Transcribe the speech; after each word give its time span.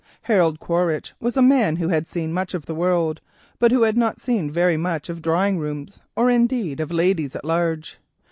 Harold 0.23 0.59
Quaritch 0.59 1.13
was 1.19 1.37
a 1.37 1.43
man 1.43 1.75
who 1.75 1.89
had 1.89 2.07
seen 2.07 2.33
much 2.33 2.55
of 2.55 2.65
the 2.65 2.73
world, 2.73 3.21
but 3.59 3.71
who 3.71 3.83
had 3.83 3.95
not 3.95 4.19
seen 4.19 4.49
very 4.49 4.75
much 4.75 5.09
of 5.09 5.21
drawing 5.21 5.59
rooms, 5.59 5.99
or, 6.15 6.27
indeed, 6.27 6.79
of 6.79 6.89
ladies 6.89 7.35
at 7.35 7.45
large. 7.45 7.99